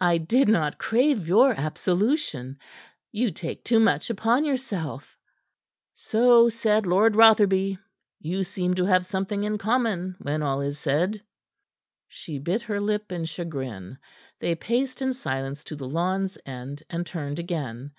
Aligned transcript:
"I 0.00 0.18
did 0.18 0.48
not 0.48 0.76
crave 0.76 1.28
your 1.28 1.52
absolution. 1.54 2.58
You 3.12 3.30
take 3.30 3.62
too 3.62 3.78
much 3.78 4.10
upon 4.10 4.44
yourself." 4.44 5.16
"So 5.94 6.48
said 6.48 6.84
Lord 6.84 7.14
Rotherby. 7.14 7.78
You 8.18 8.42
seem 8.42 8.74
to 8.74 8.86
have 8.86 9.06
something 9.06 9.44
in 9.44 9.56
common 9.56 10.16
when 10.18 10.42
all 10.42 10.60
is 10.62 10.80
said." 10.80 11.22
She 12.08 12.40
bit 12.40 12.62
her 12.62 12.80
lip 12.80 13.12
in 13.12 13.24
chagrin. 13.24 13.98
They 14.40 14.56
paced 14.56 15.00
in 15.00 15.12
silence 15.12 15.62
to 15.62 15.76
the 15.76 15.86
lawn's 15.86 16.36
end, 16.44 16.82
and 16.90 17.06
turned 17.06 17.38
again. 17.38 17.92